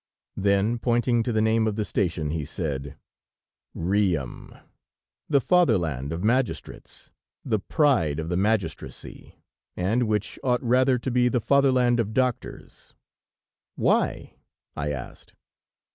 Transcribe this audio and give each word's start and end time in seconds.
Then, 0.35 0.79
pointing 0.79 1.21
to 1.21 1.31
the 1.31 1.43
name 1.43 1.67
of 1.67 1.75
the 1.75 1.85
station, 1.85 2.31
he 2.31 2.43
said: 2.43 2.97
"Riom, 3.75 4.51
the 5.29 5.39
fatherland 5.39 6.11
of 6.11 6.23
magistrates, 6.23 7.11
the 7.45 7.59
pride 7.59 8.19
of 8.19 8.27
the 8.27 8.35
magistracy, 8.35 9.35
and 9.77 10.07
which 10.07 10.39
ought 10.43 10.63
rather 10.63 10.97
to 10.97 11.11
be 11.11 11.29
the 11.29 11.39
fatherland 11.39 11.99
of 11.99 12.15
doctors." 12.15 12.95
"Why?" 13.75 14.37
I 14.75 14.89
asked. 14.91 15.35